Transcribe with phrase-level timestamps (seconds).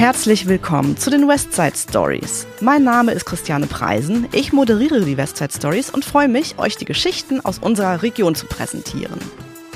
[0.00, 2.46] Herzlich willkommen zu den Westside Stories.
[2.62, 4.26] Mein Name ist Christiane Preisen.
[4.32, 8.46] Ich moderiere die Westside Stories und freue mich, euch die Geschichten aus unserer Region zu
[8.46, 9.20] präsentieren.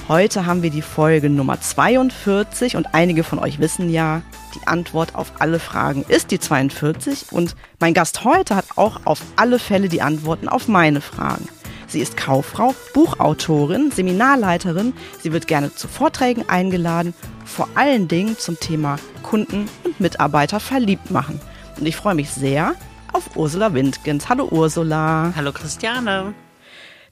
[0.08, 4.22] Heute haben wir die Folge Nummer 42 und einige von euch wissen ja,
[4.54, 9.20] die Antwort auf alle Fragen ist die 42 und mein Gast heute hat auch auf
[9.36, 11.46] alle Fälle die Antworten auf meine Fragen.
[11.94, 14.94] Sie ist Kauffrau, Buchautorin, Seminarleiterin.
[15.22, 17.14] Sie wird gerne zu Vorträgen eingeladen,
[17.44, 21.40] vor allen Dingen zum Thema Kunden und Mitarbeiter verliebt machen.
[21.78, 22.74] Und ich freue mich sehr
[23.12, 24.28] auf Ursula Windgens.
[24.28, 25.32] Hallo Ursula.
[25.36, 26.34] Hallo Christiane.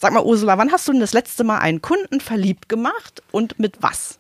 [0.01, 3.61] Sag mal, Ursula, wann hast du denn das letzte Mal einen Kunden verliebt gemacht und
[3.61, 4.19] mit was?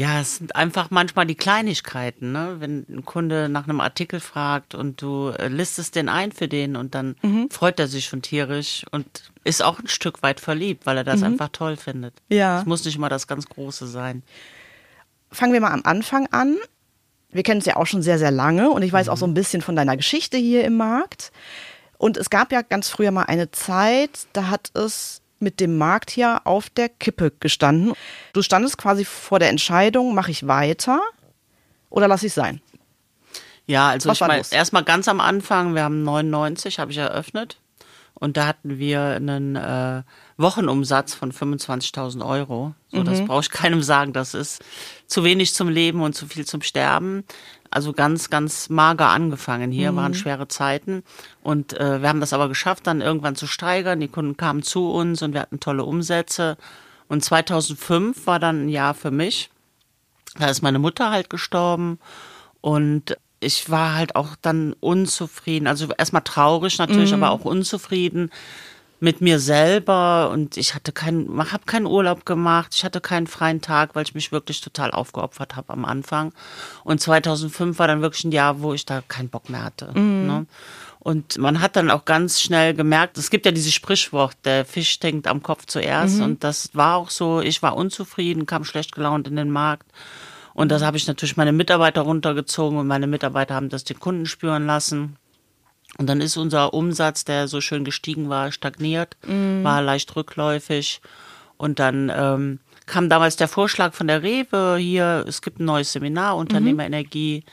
[0.00, 2.56] Ja, es sind einfach manchmal die Kleinigkeiten, ne?
[2.58, 6.74] Wenn ein Kunde nach einem Artikel fragt und du äh, listest den ein für den
[6.74, 7.50] und dann mhm.
[7.50, 11.20] freut er sich schon tierisch und ist auch ein Stück weit verliebt, weil er das
[11.20, 11.26] mhm.
[11.26, 12.14] einfach toll findet.
[12.30, 12.60] Ja.
[12.60, 14.22] Es muss nicht immer das ganz Große sein.
[15.30, 16.56] Fangen wir mal am Anfang an.
[17.28, 19.12] Wir kennen es ja auch schon sehr, sehr lange und ich weiß mhm.
[19.12, 21.30] auch so ein bisschen von deiner Geschichte hier im Markt.
[21.98, 26.10] Und es gab ja ganz früher mal eine Zeit, da hat es mit dem Markt
[26.10, 27.94] hier auf der Kippe gestanden.
[28.32, 31.00] Du standest quasi vor der Entscheidung, mache ich weiter
[31.88, 32.60] oder lasse ich sein?
[33.66, 37.58] Ja, also Was ich meine, erstmal ganz am Anfang, wir haben 99, habe ich eröffnet
[38.14, 40.02] und da hatten wir einen äh,
[40.40, 42.74] Wochenumsatz von 25.000 Euro.
[42.90, 43.04] So, mhm.
[43.04, 44.62] das brauche ich keinem sagen, das ist
[45.06, 47.24] zu wenig zum Leben und zu viel zum Sterben.
[47.70, 49.70] Also ganz, ganz mager angefangen.
[49.70, 49.96] Hier mhm.
[49.96, 51.04] waren schwere Zeiten.
[51.42, 54.00] Und äh, wir haben das aber geschafft, dann irgendwann zu steigern.
[54.00, 56.56] Die Kunden kamen zu uns und wir hatten tolle Umsätze.
[57.08, 59.50] Und 2005 war dann ein Jahr für mich.
[60.38, 61.98] Da ist meine Mutter halt gestorben.
[62.60, 65.66] Und ich war halt auch dann unzufrieden.
[65.66, 67.22] Also erstmal traurig natürlich, mhm.
[67.22, 68.30] aber auch unzufrieden
[69.00, 73.62] mit mir selber und ich hatte keinen, habe keinen Urlaub gemacht, ich hatte keinen freien
[73.62, 76.32] Tag, weil ich mich wirklich total aufgeopfert habe am Anfang.
[76.84, 79.90] Und 2005 war dann wirklich ein Jahr, wo ich da keinen Bock mehr hatte.
[79.98, 80.26] Mhm.
[80.26, 80.46] Ne?
[80.98, 85.00] Und man hat dann auch ganz schnell gemerkt, es gibt ja dieses Sprichwort, der Fisch
[85.00, 86.18] denkt am Kopf zuerst.
[86.18, 86.24] Mhm.
[86.24, 89.90] Und das war auch so, ich war unzufrieden, kam schlecht gelaunt in den Markt.
[90.52, 94.26] Und das habe ich natürlich meine Mitarbeiter runtergezogen und meine Mitarbeiter haben das den Kunden
[94.26, 95.16] spüren lassen.
[95.98, 99.64] Und dann ist unser Umsatz, der so schön gestiegen war, stagniert, mm.
[99.64, 101.00] war leicht rückläufig.
[101.56, 105.92] Und dann ähm, kam damals der Vorschlag von der Rewe hier, es gibt ein neues
[105.92, 107.44] Seminar, Unternehmerenergie.
[107.44, 107.50] Mhm.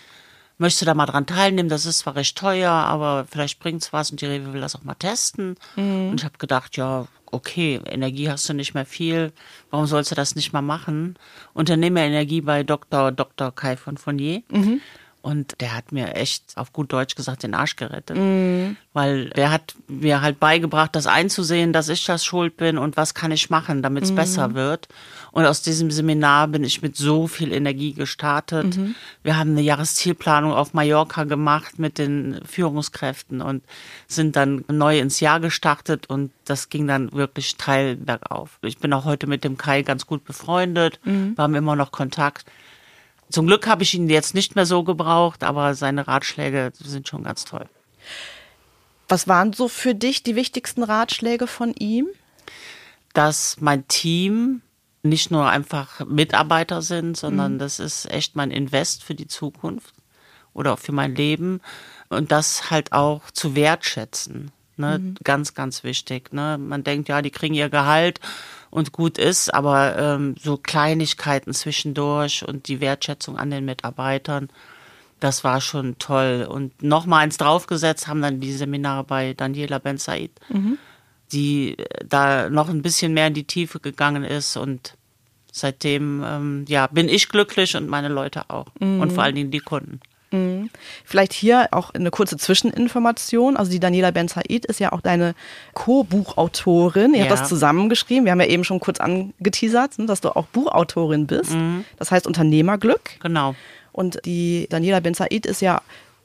[0.60, 1.70] Möchtest du da mal dran teilnehmen?
[1.70, 4.84] Das ist zwar recht teuer, aber vielleicht bringt's was und die Rewe will das auch
[4.84, 5.56] mal testen.
[5.76, 6.10] Mhm.
[6.10, 9.32] Und ich habe gedacht, ja, okay, Energie hast du nicht mehr viel,
[9.70, 11.18] warum sollst du das nicht mal machen?
[11.54, 13.12] Unternehmerenergie bei Dr.
[13.12, 13.54] Dr.
[13.54, 14.42] Kai von Fournier.
[14.50, 14.82] Mhm.
[15.28, 18.16] Und der hat mir echt auf gut Deutsch gesagt den Arsch gerettet.
[18.16, 18.78] Mhm.
[18.94, 23.14] Weil der hat mir halt beigebracht, das einzusehen, dass ich das schuld bin und was
[23.14, 24.16] kann ich machen, damit es mhm.
[24.16, 24.88] besser wird.
[25.34, 28.78] Und aus diesem Seminar bin ich mit so viel Energie gestartet.
[28.78, 28.96] Mhm.
[29.22, 33.66] Wir haben eine Jahreszielplanung auf Mallorca gemacht mit den Führungskräften und
[34.08, 38.60] sind dann neu ins Jahr gestartet und das ging dann wirklich steil bergauf.
[38.62, 41.02] Ich bin auch heute mit dem Kai ganz gut befreundet.
[41.04, 41.36] Mhm.
[41.36, 42.46] Wir haben immer noch Kontakt.
[43.30, 47.24] Zum Glück habe ich ihn jetzt nicht mehr so gebraucht, aber seine Ratschläge sind schon
[47.24, 47.68] ganz toll.
[49.10, 52.08] Was waren so für dich die wichtigsten Ratschläge von ihm?
[53.14, 54.62] Dass mein Team
[55.04, 57.60] nicht nur einfach Mitarbeiter sind, sondern mhm.
[57.60, 59.94] das ist echt mein Invest für die Zukunft
[60.54, 61.62] oder auch für mein Leben
[62.10, 64.52] und das halt auch zu wertschätzen.
[64.78, 65.00] Ne?
[65.00, 65.16] Mhm.
[65.24, 66.34] Ganz, ganz wichtig.
[66.34, 66.58] Ne?
[66.58, 68.20] Man denkt, ja, die kriegen ihr Gehalt
[68.70, 74.50] und gut ist, aber ähm, so Kleinigkeiten zwischendurch und die Wertschätzung an den Mitarbeitern,
[75.20, 76.48] das war schon toll.
[76.50, 80.78] Und nochmal eins draufgesetzt haben dann die Seminare bei Daniela Ben Said, mhm.
[81.32, 84.96] die äh, da noch ein bisschen mehr in die Tiefe gegangen ist und
[85.52, 89.02] seitdem ähm, ja bin ich glücklich und meine Leute auch mhm.
[89.02, 90.02] und vor allen Dingen die Kunden.
[90.32, 90.70] Mhm.
[91.06, 93.58] Vielleicht hier auch eine kurze Zwischeninformation.
[93.58, 95.36] Also die Daniela Ben Said ist ja auch deine
[95.74, 97.14] Co-Buchautorin.
[97.14, 97.30] Ihr ja.
[97.30, 98.26] habt das zusammengeschrieben.
[98.26, 101.52] Wir haben ja eben schon kurz angeteasert, ne, dass du auch Buchautorin bist.
[101.52, 101.86] Mhm.
[101.98, 103.20] Das heißt Unternehmerglück.
[103.22, 103.56] Genau.
[103.92, 105.82] Und die Daniela Ben Said ist ja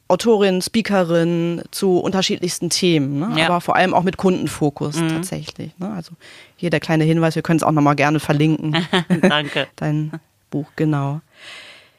[0.08, 3.40] Autorin, Speakerin zu unterschiedlichsten Themen, ne?
[3.40, 3.46] ja.
[3.46, 5.08] aber vor allem auch mit Kundenfokus mhm.
[5.08, 5.70] tatsächlich.
[5.78, 5.90] Ne?
[5.90, 6.12] Also
[6.56, 8.76] hier der kleine Hinweis, wir können es auch nochmal gerne verlinken.
[9.22, 9.69] Danke.
[9.76, 10.12] Dein
[10.50, 11.22] Buch, genau.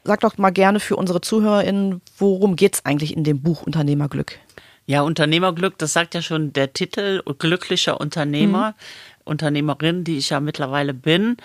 [0.06, 4.38] Sag doch mal gerne für unsere ZuhörerInnen, worum geht es eigentlich in dem Buch Unternehmerglück?
[4.84, 8.74] Ja, Unternehmerglück, das sagt ja schon der Titel, glücklicher Unternehmer, mhm.
[9.24, 11.38] Unternehmerin, die ich ja mittlerweile bin,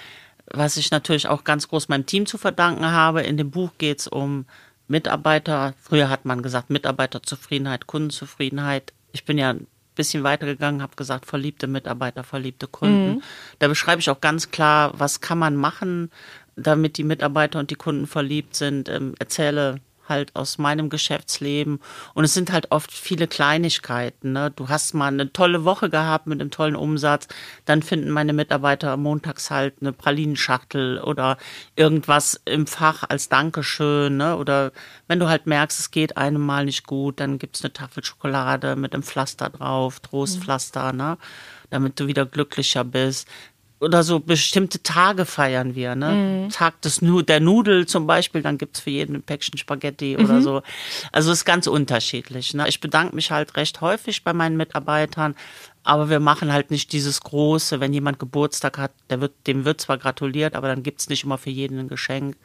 [0.51, 3.21] was ich natürlich auch ganz groß meinem Team zu verdanken habe.
[3.21, 4.45] In dem Buch geht es um
[4.89, 8.91] Mitarbeiter, früher hat man gesagt Mitarbeiterzufriedenheit, Kundenzufriedenheit.
[9.13, 13.15] Ich bin ja ein bisschen weitergegangen, habe gesagt, verliebte Mitarbeiter, verliebte Kunden.
[13.15, 13.21] Mhm.
[13.59, 16.09] Da beschreibe ich auch ganz klar, was kann man machen,
[16.59, 18.89] damit die Mitarbeiter und die Kunden verliebt sind.
[18.89, 19.79] Ähm, erzähle
[20.09, 21.79] halt aus meinem Geschäftsleben.
[22.13, 24.33] Und es sind halt oft viele Kleinigkeiten.
[24.33, 24.51] Ne?
[24.53, 27.27] Du hast mal eine tolle Woche gehabt mit einem tollen Umsatz,
[27.65, 31.37] dann finden meine Mitarbeiter montags halt eine Pralinenschachtel oder
[31.75, 34.17] irgendwas im Fach als Dankeschön.
[34.17, 34.35] Ne?
[34.35, 34.71] Oder
[35.07, 38.75] wenn du halt merkst, es geht einem mal nicht gut, dann gibt's eine Tafel Schokolade
[38.75, 40.97] mit einem Pflaster drauf, Trostpflaster, mhm.
[40.97, 41.17] ne?
[41.69, 43.27] damit du wieder glücklicher bist
[43.79, 46.11] oder so bestimmte Tage feiern wir, ne?
[46.11, 46.49] Mhm.
[46.49, 50.25] Tag des nu der Nudel zum Beispiel, dann gibt's für jeden ein Päckchen Spaghetti mhm.
[50.25, 50.61] oder so.
[51.11, 52.53] Also ist ganz unterschiedlich.
[52.53, 52.67] Ne?
[52.67, 55.35] Ich bedanke mich halt recht häufig bei meinen Mitarbeitern,
[55.83, 59.79] aber wir machen halt nicht dieses große, wenn jemand Geburtstag hat, der wird, dem wird
[59.79, 62.35] zwar gratuliert, aber dann gibt's nicht immer für jeden ein Geschenk,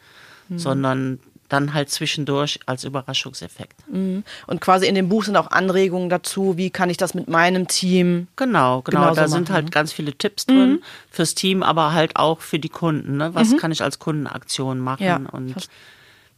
[0.49, 0.59] mhm.
[0.59, 1.19] sondern
[1.49, 3.89] dann halt zwischendurch als Überraschungseffekt.
[3.89, 4.25] Mhm.
[4.47, 7.69] Und quasi in dem Buch sind auch Anregungen dazu, wie kann ich das mit meinem
[7.69, 8.29] Team?
[8.37, 9.15] Genau, genau.
[9.15, 10.83] Da sind halt ganz viele Tipps drin mhm.
[11.11, 13.19] fürs Team, aber halt auch für die Kunden.
[13.19, 13.35] Ne?
[13.35, 13.59] Was mhm.
[13.59, 15.69] kann ich als Kundenaktion machen ja, und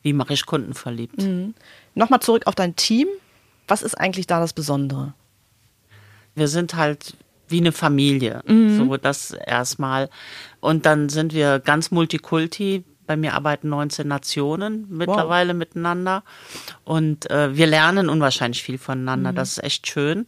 [0.03, 1.21] wie mache ich Kunden verliebt?
[1.21, 1.55] Mhm.
[1.95, 3.09] Nochmal zurück auf dein Team.
[3.69, 5.15] Was ist eigentlich da das Besondere?
[6.35, 7.17] Wir sind halt
[7.49, 8.43] wie eine Familie.
[8.47, 8.77] Mhm.
[8.77, 10.09] So das erstmal.
[10.61, 12.85] Und dann sind wir ganz Multikulti.
[13.07, 15.59] Bei mir arbeiten 19 Nationen mittlerweile wow.
[15.59, 16.25] miteinander.
[16.85, 19.33] Und äh, wir lernen unwahrscheinlich viel voneinander.
[19.33, 19.37] Mhm.
[19.37, 20.27] Das ist echt schön,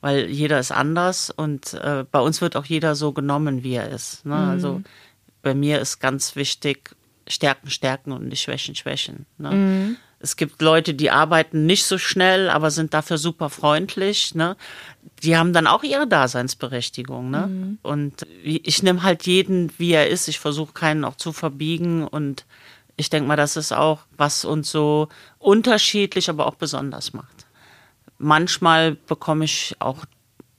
[0.00, 3.90] weil jeder ist anders und äh, bei uns wird auch jeder so genommen, wie er
[3.90, 4.24] ist.
[4.24, 4.36] Ne?
[4.36, 4.50] Mhm.
[4.50, 4.82] Also
[5.42, 6.90] bei mir ist ganz wichtig,
[7.26, 9.26] Stärken, Stärken und nicht Schwächen, Schwächen.
[9.38, 9.50] Ne?
[9.50, 9.96] Mhm.
[10.22, 14.34] Es gibt Leute, die arbeiten nicht so schnell, aber sind dafür super freundlich.
[14.34, 14.54] Ne?
[15.22, 17.30] Die haben dann auch ihre Daseinsberechtigung.
[17.30, 17.46] Ne?
[17.46, 17.78] Mhm.
[17.82, 20.28] Und ich nehme halt jeden, wie er ist.
[20.28, 22.06] Ich versuche keinen auch zu verbiegen.
[22.06, 22.44] Und
[22.96, 25.08] ich denke mal, das ist auch, was uns so
[25.38, 27.46] unterschiedlich, aber auch besonders macht.
[28.18, 30.04] Manchmal bekomme ich auch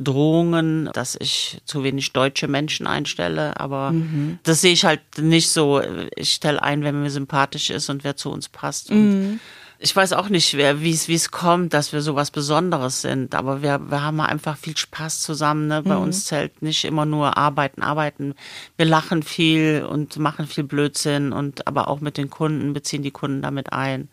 [0.03, 4.39] Drohungen, dass ich zu wenig deutsche Menschen einstelle, aber mhm.
[4.43, 5.81] das sehe ich halt nicht so.
[6.15, 8.91] Ich stelle ein, wer mir sympathisch ist und wer zu uns passt.
[8.91, 9.39] Mhm.
[9.79, 13.35] ich weiß auch nicht, wie es wie es kommt, dass wir so was Besonderes sind,
[13.35, 15.67] aber wir, wir haben einfach viel Spaß zusammen.
[15.67, 15.81] Ne?
[15.83, 16.03] Bei mhm.
[16.03, 18.35] uns zählt nicht immer nur Arbeiten, Arbeiten.
[18.77, 23.11] Wir lachen viel und machen viel Blödsinn und aber auch mit den Kunden beziehen die
[23.11, 24.09] Kunden damit ein.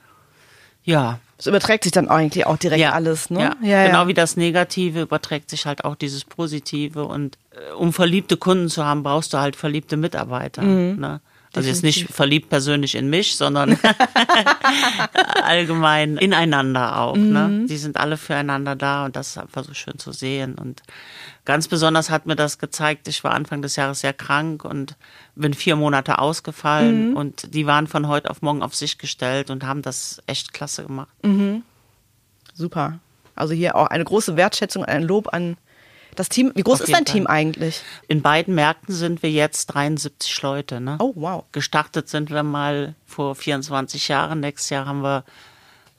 [0.84, 3.40] Ja, das überträgt sich dann eigentlich auch direkt ja, alles, ne?
[3.40, 3.56] Ja.
[3.62, 4.08] ja genau ja.
[4.08, 7.04] wie das Negative überträgt sich halt auch dieses Positive.
[7.04, 10.62] Und äh, um verliebte Kunden zu haben, brauchst du halt verliebte Mitarbeiter.
[10.62, 10.98] Mhm.
[10.98, 11.20] Ne?
[11.58, 13.78] Also jetzt nicht verliebt persönlich in mich, sondern
[15.42, 17.16] allgemein ineinander auch.
[17.16, 17.22] Ne?
[17.22, 17.60] Mhm.
[17.60, 17.66] Ne?
[17.66, 20.54] Die sind alle füreinander da und das ist einfach so schön zu sehen.
[20.54, 20.82] Und
[21.44, 24.96] ganz besonders hat mir das gezeigt, ich war Anfang des Jahres sehr krank und
[25.34, 27.16] bin vier Monate ausgefallen mhm.
[27.16, 30.84] und die waren von heute auf morgen auf sich gestellt und haben das echt klasse
[30.84, 31.08] gemacht.
[31.22, 31.62] Mhm.
[32.54, 32.98] Super.
[33.34, 35.56] Also hier auch eine große Wertschätzung, ein Lob an
[36.18, 37.14] das Team, wie groß ist dein Fall.
[37.14, 37.82] Team eigentlich?
[38.08, 40.80] In beiden Märkten sind wir jetzt 73 Leute.
[40.80, 40.96] Ne?
[40.98, 41.44] Oh, wow.
[41.52, 44.40] Gestartet sind wir mal vor 24 Jahren.
[44.40, 45.24] Nächstes Jahr haben wir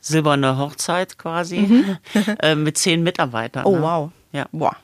[0.02, 1.98] silberne Hochzeit quasi mhm.
[2.42, 3.66] äh, mit zehn Mitarbeitern.
[3.66, 3.82] Oh, ne?
[3.82, 4.12] wow.
[4.34, 4.46] Ja.
[4.52, 4.76] Boah.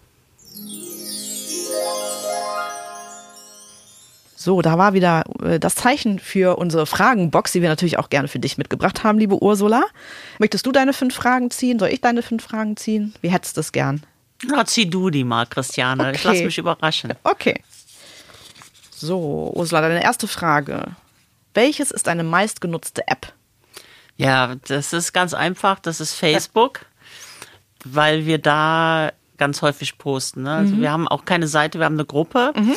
[4.38, 8.30] So, da war wieder äh, das Zeichen für unsere Fragenbox, die wir natürlich auch gerne
[8.30, 9.84] für dich mitgebracht haben, liebe Ursula.
[10.40, 11.78] Möchtest du deine fünf Fragen ziehen?
[11.78, 13.14] Soll ich deine fünf Fragen ziehen?
[13.22, 14.04] Wie hättest du es gern?
[14.44, 16.04] Na, zieh du die mal, Christiane.
[16.04, 16.16] Okay.
[16.16, 17.14] Ich lass mich überraschen.
[17.24, 17.62] Okay.
[18.92, 20.96] So, Ursula, deine erste Frage.
[21.54, 23.34] Welches ist deine meistgenutzte App?
[24.18, 25.80] Ja, das ist ganz einfach.
[25.80, 26.86] Das ist Facebook,
[27.84, 30.44] weil wir da ganz häufig posten.
[30.44, 30.54] Ne?
[30.54, 30.82] Also mhm.
[30.82, 32.54] wir haben auch keine Seite, wir haben eine Gruppe.
[32.56, 32.76] Mhm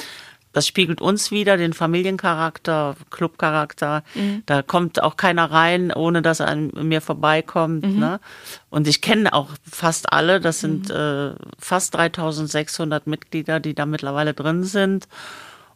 [0.58, 4.02] das spiegelt uns wieder, den Familiencharakter, Clubcharakter.
[4.16, 4.42] Mhm.
[4.44, 7.86] Da kommt auch keiner rein, ohne dass er an mir vorbeikommt.
[7.86, 8.00] Mhm.
[8.00, 8.20] Ne?
[8.68, 10.40] Und ich kenne auch fast alle.
[10.40, 10.96] Das sind mhm.
[10.96, 15.06] äh, fast 3600 Mitglieder, die da mittlerweile drin sind.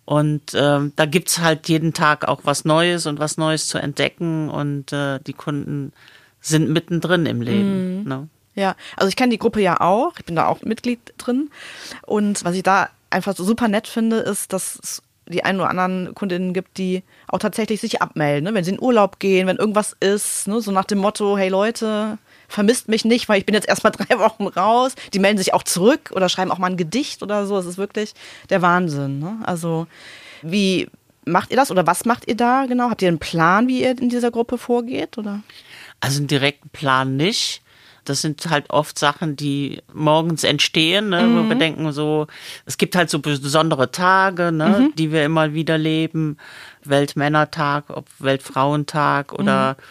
[0.05, 4.49] Und äh, da gibt's halt jeden Tag auch was Neues und was Neues zu entdecken.
[4.49, 5.93] Und äh, die Kunden
[6.41, 8.01] sind mittendrin im Leben.
[8.01, 8.09] Mhm.
[8.09, 8.29] Ne?
[8.57, 10.15] Ja, also ich kenne die Gruppe ja auch.
[10.19, 11.51] Ich bin da auch Mitglied drin.
[12.05, 15.71] Und was ich da einfach so super nett finde, ist, dass es die einen oder
[15.71, 18.55] anderen Kundinnen gibt, die auch tatsächlich sich abmelden, ne?
[18.55, 20.61] wenn sie in Urlaub gehen, wenn irgendwas ist, ne?
[20.61, 24.19] so nach dem Motto, hey Leute, vermisst mich nicht, weil ich bin jetzt erstmal drei
[24.19, 24.95] Wochen raus.
[25.13, 27.57] Die melden sich auch zurück oder schreiben auch mal ein Gedicht oder so.
[27.59, 28.15] Es ist wirklich
[28.51, 29.19] der Wahnsinn.
[29.19, 29.39] Ne?
[29.45, 29.87] Also
[30.43, 30.89] wie
[31.25, 32.91] macht ihr das oder was macht ihr da genau?
[32.91, 35.19] Habt ihr einen Plan, wie ihr in dieser Gruppe vorgeht?
[35.19, 35.41] Oder?
[36.01, 37.63] Also einen direkten Plan nicht.
[38.05, 41.39] Das sind halt oft Sachen, die morgens entstehen, ne, mhm.
[41.39, 42.27] wo wir denken so,
[42.67, 44.95] es gibt halt so besondere Tage, ne, mhm.
[44.97, 46.37] die wir immer wieder leben.
[46.85, 49.83] Weltmännertag, ob Weltfrauentag oder mhm.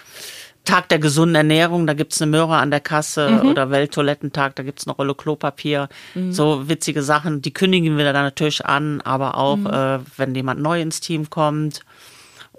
[0.64, 3.50] Tag der gesunden Ernährung, da gibt's eine Möhre an der Kasse mhm.
[3.50, 5.90] oder Welttoilettentag, da gibt's eine Rolle Klopapier.
[6.14, 6.32] Mhm.
[6.32, 9.68] So witzige Sachen, die kündigen wir dann natürlich an, aber auch, mhm.
[9.68, 11.82] äh, wenn jemand neu ins Team kommt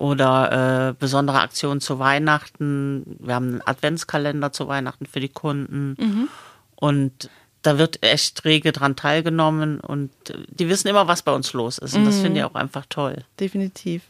[0.03, 3.05] oder äh, besondere Aktionen zu Weihnachten.
[3.21, 5.95] Wir haben einen Adventskalender zu Weihnachten für die Kunden.
[5.97, 6.29] Mhm.
[6.75, 7.31] Und
[7.63, 10.11] da wird echt rege dran teilgenommen und
[10.49, 11.95] die wissen immer, was bei uns los ist.
[11.95, 12.51] Und das finde ich mhm.
[12.51, 13.25] auch einfach toll.
[13.39, 14.03] Definitiv.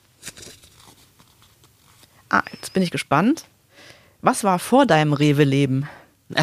[2.30, 3.44] Ah, jetzt bin ich gespannt.
[4.22, 5.90] Was war vor deinem Rewe-Leben?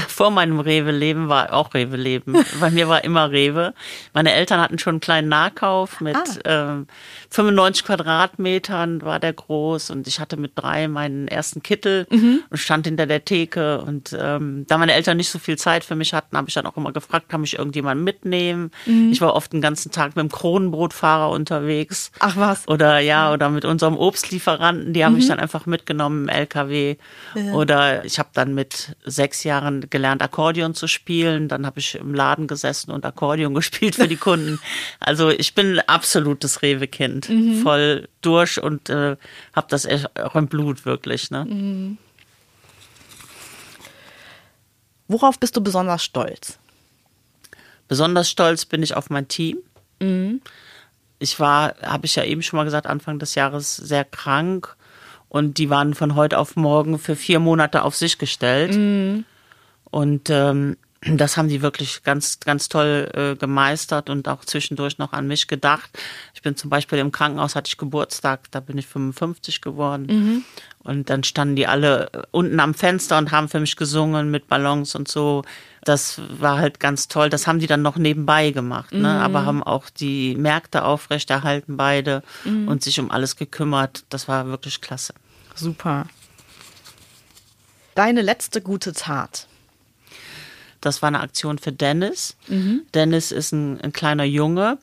[0.07, 2.33] Vor meinem Rewe-Leben war auch Rewe-Leben.
[2.59, 3.73] Bei mir war immer Rewe.
[4.13, 6.71] Meine Eltern hatten schon einen kleinen Nahkauf mit ah.
[6.71, 6.87] ähm,
[7.31, 12.41] 95 Quadratmetern war der groß und ich hatte mit drei meinen ersten Kittel mhm.
[12.49, 13.81] und stand hinter der Theke.
[13.81, 16.65] Und ähm, da meine Eltern nicht so viel Zeit für mich hatten, habe ich dann
[16.65, 18.71] auch immer gefragt, kann mich irgendjemand mitnehmen?
[18.85, 19.11] Mhm.
[19.11, 22.11] Ich war oft den ganzen Tag mit dem Kronenbrotfahrer unterwegs.
[22.19, 22.67] Ach was.
[22.67, 25.19] Oder ja, oder mit unserem Obstlieferanten, die haben mhm.
[25.19, 26.97] mich dann einfach mitgenommen im LKW.
[27.35, 27.53] Ja.
[27.53, 31.47] Oder ich habe dann mit sechs Jahren gelernt, Akkordeon zu spielen.
[31.47, 34.59] Dann habe ich im Laden gesessen und Akkordeon gespielt für die Kunden.
[34.99, 37.29] Also ich bin ein absolutes Rewe-Kind.
[37.29, 37.61] Mhm.
[37.61, 39.17] Voll durch und äh,
[39.55, 41.31] habe das auch im Blut wirklich.
[41.31, 41.45] Ne?
[41.45, 41.97] Mhm.
[45.07, 46.59] Worauf bist du besonders stolz?
[47.87, 49.57] Besonders stolz bin ich auf mein Team.
[49.99, 50.41] Mhm.
[51.17, 54.77] Ich war, habe ich ja eben schon mal gesagt, Anfang des Jahres sehr krank
[55.29, 58.75] und die waren von heute auf morgen für vier Monate auf sich gestellt.
[58.75, 59.25] Mhm.
[59.91, 65.13] Und ähm, das haben die wirklich ganz, ganz toll äh, gemeistert und auch zwischendurch noch
[65.13, 65.89] an mich gedacht.
[66.33, 70.07] Ich bin zum Beispiel im Krankenhaus, hatte ich Geburtstag, da bin ich 55 geworden.
[70.07, 70.43] Mhm.
[70.79, 74.47] Und dann standen die alle äh, unten am Fenster und haben für mich gesungen mit
[74.47, 75.43] Ballons und so.
[75.85, 77.29] Das war halt ganz toll.
[77.29, 78.99] Das haben die dann noch nebenbei gemacht, ne?
[78.99, 79.05] Mhm.
[79.05, 82.67] aber haben auch die Märkte aufrechterhalten beide mhm.
[82.67, 84.03] und sich um alles gekümmert.
[84.09, 85.13] Das war wirklich klasse.
[85.55, 86.07] Super.
[87.95, 89.48] Deine letzte gute Tat.
[90.81, 92.37] Das war eine Aktion für Dennis.
[92.47, 92.81] Mhm.
[92.93, 94.77] Dennis ist ein, ein, kleiner Junge,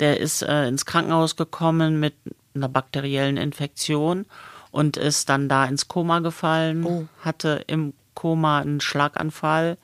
[0.00, 2.14] der ist äh, ins Krankenhaus gekommen mit
[2.54, 4.26] einer bakteriellen Infektion
[4.70, 7.06] und ist dann da ins Koma gefallen, oh.
[7.20, 9.78] hatte im Koma einen Schlaganfall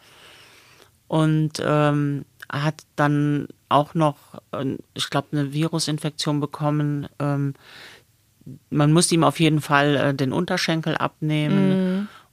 [1.08, 4.16] und ähm, hat dann auch noch,
[4.94, 7.08] ich glaube, eine Virusinfektion bekommen.
[7.18, 7.54] Ähm,
[8.70, 11.68] man muss ihm auf jeden Fall äh, den Unterschenkel abnehmen.
[11.68, 11.85] Mhm.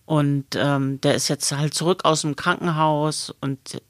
[0.06, 3.82] Und ähm, der ist jetzt halt zurück aus dem Krankenhaus und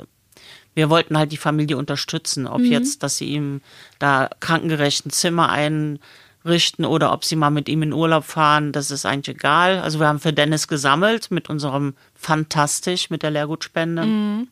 [0.75, 2.71] wir wollten halt die Familie unterstützen, ob mhm.
[2.71, 3.61] jetzt, dass sie ihm
[3.99, 9.05] da krankengerechten Zimmer einrichten oder ob sie mal mit ihm in Urlaub fahren, das ist
[9.05, 9.79] eigentlich egal.
[9.79, 14.03] Also wir haben für Dennis gesammelt mit unserem Fantastisch, mit der Lehrgutspende.
[14.03, 14.47] Mhm.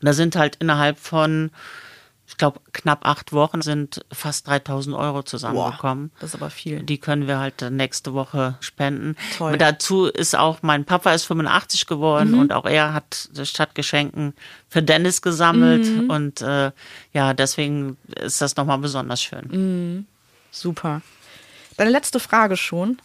[0.00, 1.50] Und da sind halt innerhalb von
[2.34, 6.08] ich glaube, knapp acht Wochen sind fast 3000 Euro zusammengekommen.
[6.08, 6.82] Boah, das ist aber viel.
[6.82, 9.14] Die können wir halt nächste Woche spenden.
[9.38, 9.52] Toll.
[9.52, 12.40] Und dazu ist auch, mein Papa ist 85 geworden mhm.
[12.40, 14.34] und auch er hat statt Geschenken
[14.68, 15.86] für Dennis gesammelt.
[15.86, 16.10] Mhm.
[16.10, 16.72] Und äh,
[17.12, 19.44] ja, deswegen ist das nochmal besonders schön.
[19.52, 20.06] Mhm.
[20.50, 21.02] Super.
[21.76, 22.98] Deine letzte Frage schon.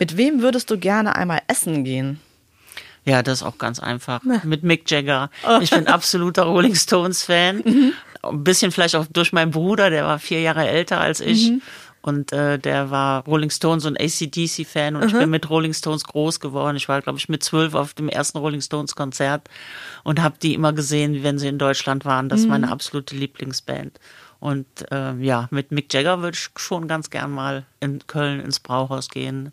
[0.00, 2.20] Mit wem würdest du gerne einmal essen gehen?
[3.04, 4.22] Ja, das ist auch ganz einfach.
[4.24, 4.40] Ja.
[4.44, 5.30] Mit Mick Jagger.
[5.46, 5.58] Oh.
[5.60, 7.62] Ich bin absoluter Rolling Stones Fan.
[7.72, 7.92] Mhm.
[8.22, 11.50] Ein bisschen vielleicht auch durch meinen Bruder, der war vier Jahre älter als ich.
[11.50, 11.62] Mhm.
[12.02, 15.08] Und äh, der war Rolling Stones und ACDC-Fan und mhm.
[15.08, 16.76] ich bin mit Rolling Stones groß geworden.
[16.76, 19.48] Ich war, glaube ich, mit zwölf auf dem ersten Rolling Stones-Konzert
[20.02, 22.28] und habe die immer gesehen, wenn sie in Deutschland waren.
[22.28, 22.72] Das ist meine mhm.
[22.72, 23.98] absolute Lieblingsband.
[24.40, 28.58] Und äh, ja, mit Mick Jagger würde ich schon ganz gern mal in Köln ins
[28.58, 29.52] Brauhaus gehen.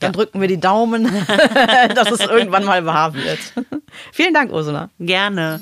[0.00, 0.16] Dann ja.
[0.16, 1.04] drücken wir die Daumen,
[1.94, 3.38] dass es irgendwann mal wahr wird.
[4.12, 4.90] Vielen Dank, Ursula.
[5.00, 5.60] Gerne.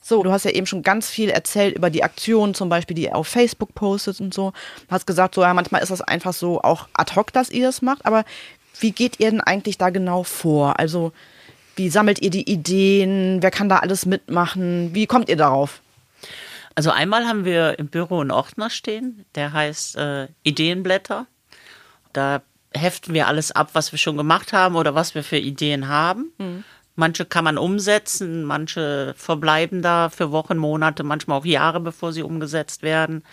[0.00, 3.04] So, du hast ja eben schon ganz viel erzählt über die Aktionen, zum Beispiel, die
[3.04, 4.52] ihr auf Facebook postet und so.
[4.86, 7.66] Du hast gesagt, so ja, manchmal ist das einfach so auch ad hoc, dass ihr
[7.66, 8.24] das macht, aber
[8.80, 10.78] wie geht ihr denn eigentlich da genau vor?
[10.78, 11.12] Also,
[11.76, 13.42] wie sammelt ihr die Ideen?
[13.42, 14.94] Wer kann da alles mitmachen?
[14.94, 15.80] Wie kommt ihr darauf?
[16.78, 21.26] Also einmal haben wir im Büro einen Ordner stehen, der heißt äh, Ideenblätter.
[22.12, 22.42] Da
[22.72, 26.30] heften wir alles ab, was wir schon gemacht haben oder was wir für Ideen haben.
[26.38, 26.62] Mhm.
[26.94, 32.22] Manche kann man umsetzen, manche verbleiben da für Wochen, Monate, manchmal auch Jahre, bevor sie
[32.22, 33.24] umgesetzt werden.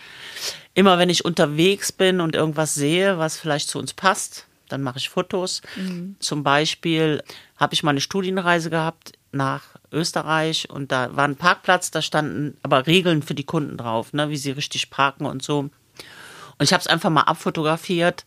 [0.74, 4.98] Immer wenn ich unterwegs bin und irgendwas sehe, was vielleicht zu uns passt, dann mache
[4.98, 5.62] ich Fotos.
[5.76, 6.16] Mhm.
[6.18, 7.22] Zum Beispiel
[7.58, 12.56] habe ich mal eine Studienreise gehabt nach Österreich und da war ein Parkplatz, da standen
[12.62, 15.58] aber Regeln für die Kunden drauf, ne, wie sie richtig parken und so.
[15.58, 15.72] Und
[16.60, 18.24] ich habe es einfach mal abfotografiert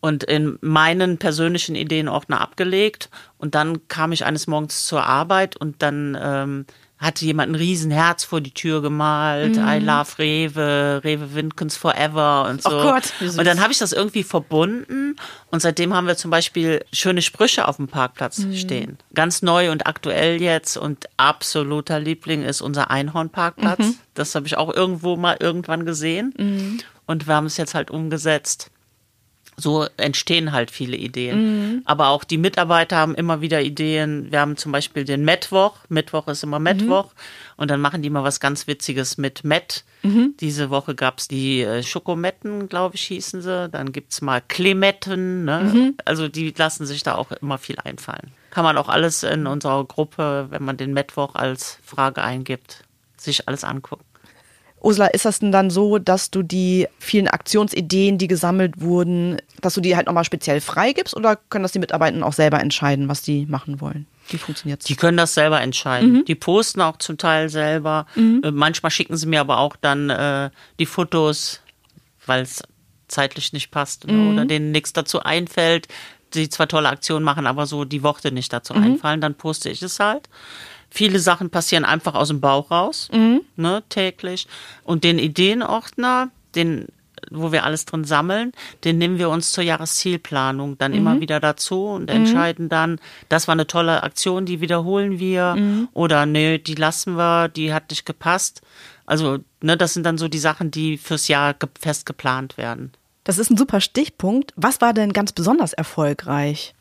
[0.00, 3.10] und in meinen persönlichen Ideenordner abgelegt.
[3.36, 6.66] Und dann kam ich eines Morgens zur Arbeit und dann ähm,
[6.98, 9.68] hatte jemand ein Riesenherz vor die Tür gemalt, mm.
[9.68, 12.70] I love Rewe, Rewe Winkens forever und so.
[12.70, 15.14] Oh Gott, und dann habe ich das irgendwie verbunden
[15.52, 18.52] und seitdem haben wir zum Beispiel schöne Sprüche auf dem Parkplatz mm.
[18.54, 18.98] stehen.
[19.14, 23.78] Ganz neu und aktuell jetzt und absoluter Liebling ist unser Einhornparkplatz.
[23.78, 23.94] Mhm.
[24.14, 26.80] Das habe ich auch irgendwo mal irgendwann gesehen mm.
[27.06, 28.72] und wir haben es jetzt halt umgesetzt
[29.60, 31.38] so entstehen halt viele Ideen.
[31.74, 31.82] Mhm.
[31.84, 34.30] Aber auch die Mitarbeiter haben immer wieder Ideen.
[34.30, 35.76] Wir haben zum Beispiel den Mittwoch.
[35.88, 37.06] Mittwoch ist immer Mittwoch.
[37.06, 37.54] Mhm.
[37.56, 39.84] Und dann machen die mal was ganz Witziges mit Met.
[40.04, 40.34] Mhm.
[40.38, 43.68] Diese Woche gab's die äh, Schokometten, glaube ich, hießen sie.
[43.68, 45.44] Dann gibt's mal Klemetten.
[45.44, 45.70] Ne?
[45.74, 45.94] Mhm.
[46.04, 48.30] Also die lassen sich da auch immer viel einfallen.
[48.50, 52.84] Kann man auch alles in unserer Gruppe, wenn man den Mittwoch als Frage eingibt,
[53.16, 54.04] sich alles angucken.
[54.80, 59.74] Ursula, ist das denn dann so, dass du die vielen Aktionsideen, die gesammelt wurden, dass
[59.74, 63.22] du die halt nochmal speziell freigibst oder können das die Mitarbeiter auch selber entscheiden, was
[63.22, 64.06] die machen wollen?
[64.28, 64.86] Wie funktioniert's?
[64.86, 66.12] Die können das selber entscheiden.
[66.12, 66.24] Mhm.
[66.26, 68.06] Die posten auch zum Teil selber.
[68.14, 68.42] Mhm.
[68.44, 71.60] Äh, manchmal schicken sie mir aber auch dann äh, die Fotos,
[72.26, 72.62] weil es
[73.08, 74.32] zeitlich nicht passt mhm.
[74.32, 75.88] oder denen nichts dazu einfällt.
[76.34, 78.82] Die zwar tolle Aktionen machen, aber so die Worte nicht dazu mhm.
[78.82, 80.28] einfallen, dann poste ich es halt.
[80.90, 83.42] Viele Sachen passieren einfach aus dem Bauch raus, mhm.
[83.56, 84.46] ne, täglich.
[84.84, 86.86] Und den Ideenordner, den
[87.30, 88.52] wo wir alles drin sammeln,
[88.84, 90.98] den nehmen wir uns zur Jahreszielplanung dann mhm.
[90.98, 92.16] immer wieder dazu und mhm.
[92.16, 95.88] entscheiden dann, das war eine tolle Aktion, die wiederholen wir mhm.
[95.94, 98.62] oder nee, die lassen wir, die hat nicht gepasst.
[99.06, 102.92] Also, ne, das sind dann so die Sachen, die fürs Jahr fest geplant werden.
[103.24, 104.52] Das ist ein super Stichpunkt.
[104.56, 106.74] Was war denn ganz besonders erfolgreich?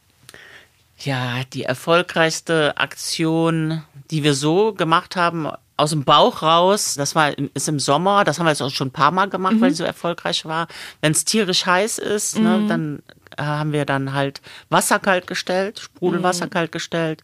[1.00, 7.38] Ja, die erfolgreichste Aktion, die wir so gemacht haben, aus dem Bauch raus, das war
[7.38, 9.62] ist im Sommer, das haben wir jetzt auch schon ein paar Mal gemacht, mhm.
[9.62, 10.68] weil sie so erfolgreich war.
[11.02, 12.64] Wenn es tierisch heiß ist, ne, mhm.
[12.64, 13.04] ne, dann
[13.38, 16.50] äh, haben wir dann halt Wasser kalt gestellt, Sprudelwasser mhm.
[16.50, 17.24] kalt gestellt.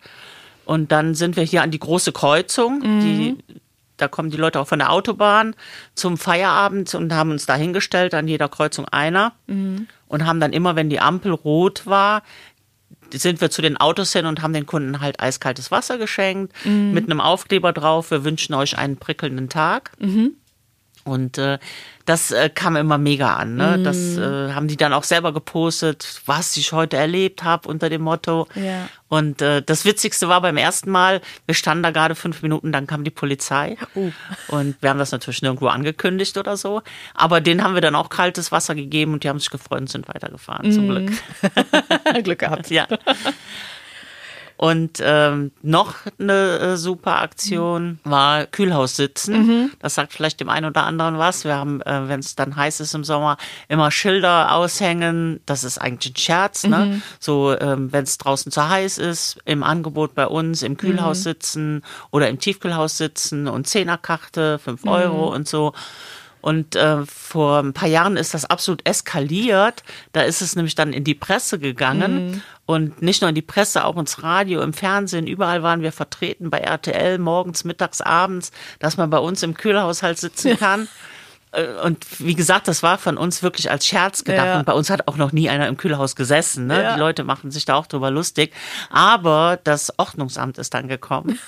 [0.65, 3.59] Und dann sind wir hier an die große Kreuzung, die mhm.
[3.97, 5.55] da kommen die Leute auch von der Autobahn
[5.95, 9.33] zum Feierabend und haben uns da hingestellt, an jeder Kreuzung einer.
[9.47, 9.87] Mhm.
[10.07, 12.21] Und haben dann immer, wenn die Ampel rot war,
[13.17, 16.91] sind wir zu den Autos hin und haben den Kunden halt eiskaltes Wasser geschenkt mhm.
[16.91, 18.11] mit einem Aufkleber drauf.
[18.11, 19.91] Wir wünschen euch einen prickelnden Tag.
[19.99, 20.35] Mhm.
[21.05, 21.59] Und äh,
[22.05, 23.55] das äh, kam immer mega an.
[23.55, 23.77] Ne?
[23.77, 23.83] Mm.
[23.83, 28.01] Das äh, haben die dann auch selber gepostet, was ich heute erlebt habe unter dem
[28.01, 28.47] Motto.
[28.55, 28.87] Ja.
[29.09, 32.87] Und äh, das Witzigste war beim ersten Mal, wir standen da gerade fünf Minuten, dann
[32.87, 33.77] kam die Polizei.
[33.95, 34.11] Uh.
[34.47, 36.81] Und wir haben das natürlich nirgendwo angekündigt oder so.
[37.13, 39.89] Aber denen haben wir dann auch kaltes Wasser gegeben und die haben sich gefreut und
[39.89, 40.71] sind weitergefahren, mm.
[40.71, 41.11] zum Glück.
[42.23, 42.69] Glück gehabt.
[42.69, 42.87] ja.
[44.63, 49.45] Und ähm, noch eine äh, super Aktion war Kühlhaus sitzen.
[49.45, 49.71] Mhm.
[49.79, 51.43] Das sagt vielleicht dem einen oder anderen was.
[51.43, 53.35] Wir haben, äh, wenn es dann heiß ist im Sommer,
[53.67, 55.41] immer Schilder aushängen.
[55.45, 56.63] Das ist eigentlich ein Scherz.
[56.63, 56.77] Ne?
[56.77, 57.01] Mhm.
[57.19, 61.23] So, ähm, wenn es draußen zu heiß ist, im Angebot bei uns im Kühlhaus mhm.
[61.23, 65.35] sitzen oder im Tiefkühlhaus sitzen und Zehnerkarte, fünf Euro mhm.
[65.35, 65.73] und so.
[66.43, 69.81] Und äh, vor ein paar Jahren ist das absolut eskaliert.
[70.11, 72.31] Da ist es nämlich dann in die Presse gegangen.
[72.31, 72.41] Mhm.
[72.65, 76.49] Und nicht nur in die Presse, auch ins Radio, im Fernsehen, überall waren wir vertreten,
[76.49, 80.89] bei RTL, morgens, mittags, abends, dass man bei uns im Kühlhaushalt sitzen kann.
[81.53, 84.47] Äh, und wie gesagt, das war von uns wirklich als Scherz gedacht.
[84.47, 84.59] Ja.
[84.59, 86.67] Und bei uns hat auch noch nie einer im Kühlhaus gesessen.
[86.67, 86.83] Ne?
[86.83, 86.93] Ja.
[86.95, 88.53] Die Leute machen sich da auch drüber lustig.
[88.89, 91.39] Aber das Ordnungsamt ist dann gekommen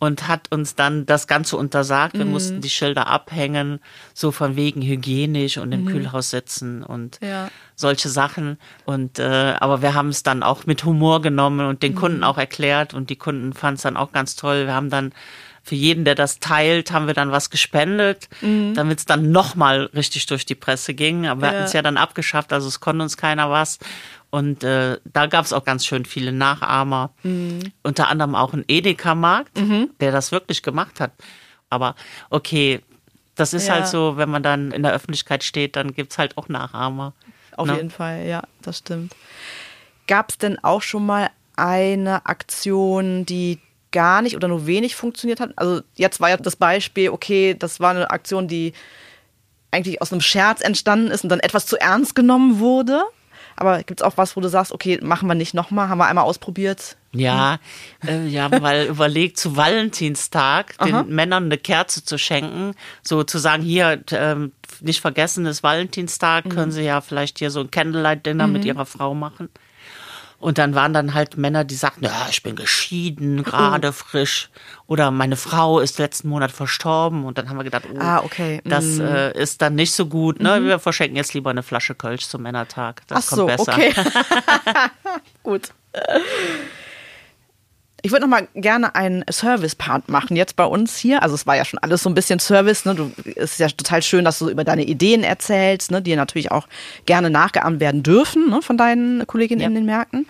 [0.00, 2.14] und hat uns dann das Ganze untersagt.
[2.16, 2.32] Wir mhm.
[2.32, 3.80] mussten die Schilder abhängen,
[4.14, 5.88] so von wegen hygienisch und im mhm.
[5.88, 7.50] Kühlhaus sitzen und ja.
[7.76, 8.58] solche Sachen.
[8.86, 11.96] Und äh, aber wir haben es dann auch mit Humor genommen und den mhm.
[11.96, 14.66] Kunden auch erklärt und die Kunden fanden es dann auch ganz toll.
[14.66, 15.12] Wir haben dann
[15.62, 18.72] für jeden, der das teilt, haben wir dann was gespendet, mhm.
[18.74, 21.26] damit es dann nochmal richtig durch die Presse ging.
[21.26, 21.54] Aber wir ja.
[21.54, 23.78] hatten es ja dann abgeschafft, also es konnte uns keiner was.
[24.30, 27.12] Und äh, da gab es auch ganz schön viele Nachahmer.
[27.22, 27.72] Mhm.
[27.82, 29.90] Unter anderem auch ein Edeka-Markt, mhm.
[30.00, 31.12] der das wirklich gemacht hat.
[31.68, 31.94] Aber
[32.30, 32.80] okay,
[33.34, 33.84] das ist halt ja.
[33.84, 37.14] halt so, wenn man dann in der Öffentlichkeit steht, dann gibt es halt auch Nachahmer.
[37.56, 37.76] Auf ne?
[37.76, 39.14] jeden Fall, ja, das stimmt.
[40.06, 43.58] Gab es denn auch schon mal eine Aktion, die
[43.92, 45.52] gar nicht oder nur wenig funktioniert hat?
[45.56, 48.72] Also jetzt war ja das Beispiel, okay, das war eine Aktion, die
[49.70, 53.02] eigentlich aus einem Scherz entstanden ist und dann etwas zu ernst genommen wurde.
[53.60, 56.06] Aber gibt es auch was, wo du sagst, okay, machen wir nicht nochmal, haben wir
[56.06, 56.96] einmal ausprobiert?
[57.12, 57.58] Ja,
[58.06, 61.02] äh, ja, mal überlegt, zu Valentinstag den Aha.
[61.06, 66.48] Männern eine Kerze zu schenken, so zu sagen, hier, ähm, nicht vergessen, ist Valentinstag, mhm.
[66.48, 68.52] können sie ja vielleicht hier so ein Candlelight-Dinner mhm.
[68.54, 69.50] mit ihrer Frau machen.
[70.40, 73.92] Und dann waren dann halt Männer, die sagten, ja, ich bin geschieden, gerade oh.
[73.92, 74.48] frisch.
[74.86, 77.24] Oder meine Frau ist letzten Monat verstorben.
[77.24, 78.62] Und dann haben wir gedacht, oh, ah, okay.
[78.64, 79.00] das mm.
[79.02, 80.40] äh, ist dann nicht so gut.
[80.40, 80.58] Ne?
[80.60, 80.64] Mhm.
[80.64, 83.02] Wir verschenken jetzt lieber eine Flasche Kölsch zum Männertag.
[83.06, 83.72] Das Ach kommt so, besser.
[83.74, 83.92] Okay.
[85.42, 85.68] gut.
[88.02, 91.22] Ich würde noch mal gerne einen Service-Part machen jetzt bei uns hier.
[91.22, 92.84] Also es war ja schon alles so ein bisschen Service.
[92.84, 92.94] Ne?
[92.94, 96.00] Du, es ist ja total schön, dass du über deine Ideen erzählst, ne?
[96.00, 96.66] die natürlich auch
[97.04, 98.62] gerne nachgeahmt werden dürfen ne?
[98.62, 99.66] von deinen Kolleginnen ja.
[99.66, 100.26] in den Märkten.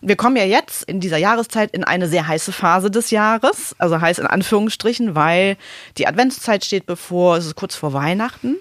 [0.00, 4.00] Wir kommen ja jetzt in dieser Jahreszeit in eine sehr heiße Phase des Jahres, also
[4.00, 5.56] heiß in Anführungsstrichen, weil
[5.96, 8.56] die Adventszeit steht bevor, es ist kurz vor Weihnachten.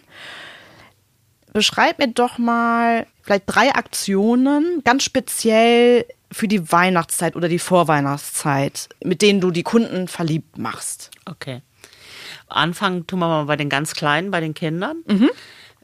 [1.52, 8.90] Beschreib mir doch mal vielleicht drei Aktionen, ganz speziell für die Weihnachtszeit oder die Vorweihnachtszeit,
[9.04, 11.12] mit denen du die Kunden verliebt machst.
[11.26, 11.62] Okay.
[12.48, 15.04] Anfangen tun wir mal bei den ganz Kleinen, bei den Kindern.
[15.08, 15.30] Mhm.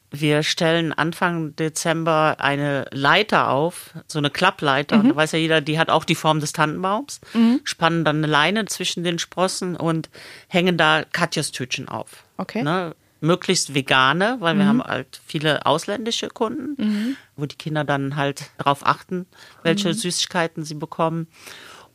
[0.10, 4.98] Wir stellen Anfang Dezember eine Leiter auf, so eine Klappleiter.
[4.98, 5.10] Mhm.
[5.10, 7.20] Da weiß ja jeder, die hat auch die Form des Tannenbaums.
[7.34, 7.60] Mhm.
[7.66, 10.10] Spannen dann eine Leine zwischen den Sprossen und
[10.48, 12.24] hängen da Katjas Tütchen auf.
[12.38, 12.64] Okay.
[12.64, 12.96] Ne?
[13.20, 14.60] Möglichst vegane, weil mhm.
[14.60, 17.18] wir haben halt viele ausländische Kunden, mhm.
[17.36, 19.26] wo die Kinder dann halt darauf achten,
[19.64, 19.94] welche mhm.
[19.94, 21.28] Süßigkeiten sie bekommen.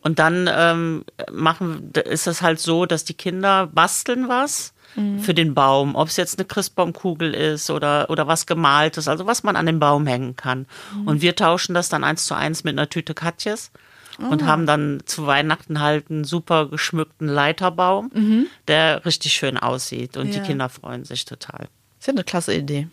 [0.03, 5.21] Und dann ähm, machen, ist es halt so, dass die Kinder basteln was mhm.
[5.21, 9.45] für den Baum, ob es jetzt eine Christbaumkugel ist oder, oder was gemaltes, also was
[9.45, 10.67] man an den Baum hängen kann.
[10.97, 11.07] Mhm.
[11.07, 13.71] Und wir tauschen das dann eins zu eins mit einer Tüte Katjes
[14.31, 14.47] und ah.
[14.47, 18.47] haben dann zu Weihnachten halt einen super geschmückten Leiterbaum, mhm.
[18.69, 20.41] der richtig schön aussieht und ja.
[20.41, 21.69] die Kinder freuen sich total.
[21.99, 22.89] ist ja eine klasse Idee.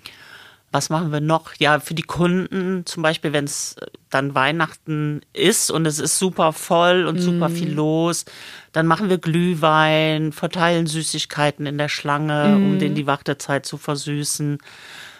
[0.71, 1.55] Was machen wir noch?
[1.57, 3.75] Ja, für die Kunden, zum Beispiel, wenn es
[4.11, 7.21] dann Weihnachten ist und es ist super voll und mm.
[7.21, 8.25] super viel los,
[8.71, 12.79] dann machen wir Glühwein, verteilen Süßigkeiten in der Schlange, um mhm.
[12.79, 14.59] denen die Wartezeit zu versüßen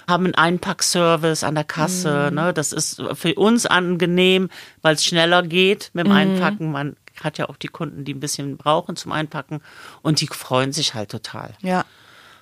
[0.10, 2.28] haben einen Einpackservice an der Kasse.
[2.30, 2.36] Mhm.
[2.36, 2.54] Ne?
[2.54, 4.50] Das ist für uns angenehm,
[4.82, 6.18] weil es schneller geht mit dem mhm.
[6.18, 6.72] Einpacken.
[6.72, 9.62] Man hat ja auch die Kunden, die ein bisschen brauchen zum Einpacken
[10.02, 11.54] und die freuen sich halt total.
[11.62, 11.86] Ja.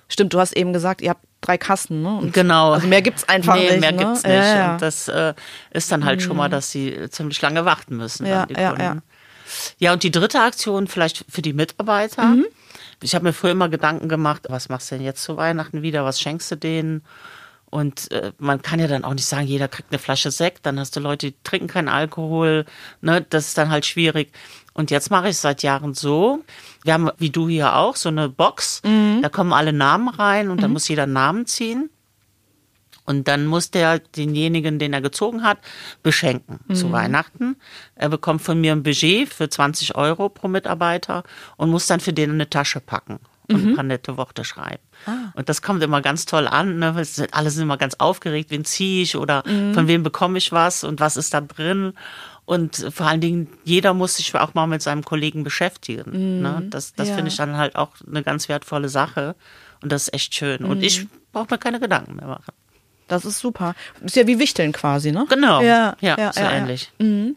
[0.08, 2.16] Stimmt, du hast eben gesagt, ihr habt drei Kassen, ne?
[2.16, 2.72] Und genau.
[2.72, 3.80] Also mehr gibt's einfach nee, nicht.
[3.80, 3.98] Mehr ne?
[3.98, 4.32] gibt's nicht.
[4.32, 4.72] Ja, ja.
[4.72, 5.34] Und das äh,
[5.70, 6.24] ist dann halt mhm.
[6.24, 6.52] schon mal, mhm.
[6.52, 8.26] dass sie ziemlich lange warten müssen.
[8.26, 8.96] Ja, ja, ja.
[9.78, 12.24] ja, und die dritte Aktion vielleicht für die Mitarbeiter.
[12.24, 12.46] Mhm.
[13.02, 16.04] Ich habe mir früher immer Gedanken gemacht, was machst du denn jetzt zu Weihnachten wieder?
[16.04, 17.04] Was schenkst du denen?
[17.70, 20.80] Und äh, man kann ja dann auch nicht sagen, jeder kriegt eine Flasche Sekt, dann
[20.80, 22.64] hast du Leute, die trinken keinen Alkohol,
[23.00, 24.32] ne, das ist dann halt schwierig.
[24.72, 26.44] Und jetzt mache ich es seit Jahren so.
[26.84, 29.20] Wir haben, wie du hier auch, so eine Box, mhm.
[29.22, 30.62] da kommen alle Namen rein und mhm.
[30.62, 31.90] da muss jeder einen Namen ziehen.
[33.04, 35.58] Und dann muss der denjenigen, den er gezogen hat,
[36.02, 36.74] beschenken mhm.
[36.74, 37.56] zu Weihnachten.
[37.94, 41.22] Er bekommt von mir ein Budget für 20 Euro pro Mitarbeiter
[41.56, 43.18] und muss dann für den eine Tasche packen
[43.50, 43.68] und mhm.
[43.70, 44.82] ein paar nette Worte schreiben.
[45.06, 45.32] Ah.
[45.34, 46.78] Und das kommt immer ganz toll an.
[46.78, 46.94] Ne?
[47.32, 49.74] Alle sind immer ganz aufgeregt, wen ziehe ich oder mhm.
[49.74, 51.94] von wem bekomme ich was und was ist da drin.
[52.44, 56.36] Und vor allen Dingen, jeder muss sich auch mal mit seinem Kollegen beschäftigen.
[56.36, 56.42] Mhm.
[56.42, 56.66] Ne?
[56.70, 57.14] Das, das ja.
[57.14, 59.34] finde ich dann halt auch eine ganz wertvolle Sache.
[59.82, 60.64] Und das ist echt schön.
[60.64, 61.10] Und ich mhm.
[61.32, 62.52] brauche mir keine Gedanken mehr machen.
[63.06, 63.74] Das ist super.
[64.02, 65.26] Ist ja wie Wichteln quasi, ne?
[65.28, 65.62] Genau.
[65.62, 66.92] Ja, ja, ja so ja, ähnlich.
[66.98, 67.36] Mhm.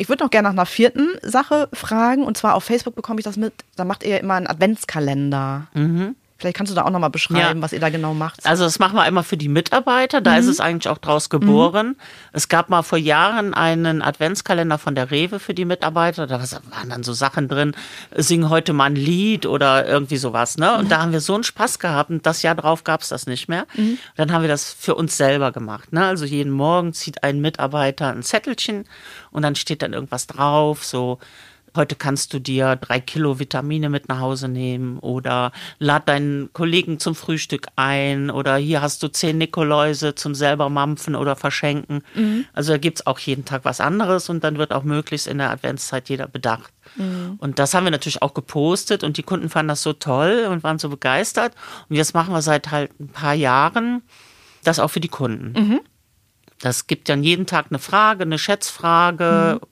[0.00, 2.24] Ich würde noch gerne nach einer vierten Sache fragen.
[2.24, 3.52] Und zwar auf Facebook bekomme ich das mit.
[3.76, 5.66] Da macht ihr immer einen Adventskalender.
[5.74, 6.16] Mhm.
[6.40, 7.62] Vielleicht kannst du da auch nochmal beschreiben, ja.
[7.62, 8.46] was ihr da genau macht.
[8.46, 10.38] Also das machen wir immer für die Mitarbeiter, da mhm.
[10.38, 11.88] ist es eigentlich auch draus geboren.
[11.88, 11.96] Mhm.
[12.32, 16.88] Es gab mal vor Jahren einen Adventskalender von der Rewe für die Mitarbeiter, da waren
[16.88, 17.76] dann so Sachen drin,
[18.16, 20.56] sing heute mal ein Lied oder irgendwie sowas.
[20.56, 20.78] Ne?
[20.78, 20.88] Und mhm.
[20.88, 23.48] da haben wir so einen Spaß gehabt und das Jahr drauf gab es das nicht
[23.48, 23.66] mehr.
[23.76, 23.98] Mhm.
[24.16, 25.92] Dann haben wir das für uns selber gemacht.
[25.92, 26.06] Ne?
[26.06, 28.86] Also jeden Morgen zieht ein Mitarbeiter ein Zettelchen
[29.30, 31.18] und dann steht dann irgendwas drauf, so
[31.76, 36.98] Heute kannst du dir drei Kilo Vitamine mit nach Hause nehmen oder lad deinen Kollegen
[36.98, 42.02] zum Frühstück ein oder hier hast du zehn Nikoläuse zum selber mampfen oder verschenken.
[42.14, 42.44] Mhm.
[42.52, 45.50] Also da gibt's auch jeden Tag was anderes und dann wird auch möglichst in der
[45.50, 46.72] Adventszeit jeder bedacht.
[46.96, 47.36] Mhm.
[47.38, 50.64] Und das haben wir natürlich auch gepostet und die Kunden fanden das so toll und
[50.64, 51.54] waren so begeistert.
[51.88, 54.02] Und jetzt machen wir seit halt ein paar Jahren
[54.64, 55.52] das auch für die Kunden.
[55.52, 55.80] Mhm.
[56.60, 59.60] Das gibt dann jeden Tag eine Frage, eine Schätzfrage.
[59.60, 59.66] Mhm.